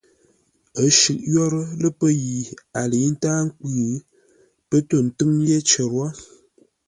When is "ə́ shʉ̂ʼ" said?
0.81-1.21